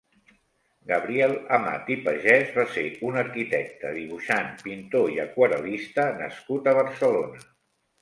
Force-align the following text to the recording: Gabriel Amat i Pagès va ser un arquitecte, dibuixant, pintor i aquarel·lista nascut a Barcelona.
Gabriel 0.91 1.35
Amat 1.57 1.91
i 1.97 1.97
Pagès 2.07 2.49
va 2.57 2.65
ser 2.79 2.87
un 3.11 3.21
arquitecte, 3.25 3.93
dibuixant, 4.01 4.53
pintor 4.67 5.15
i 5.17 5.23
aquarel·lista 5.29 6.11
nascut 6.27 6.75
a 6.75 6.79
Barcelona. 6.83 7.51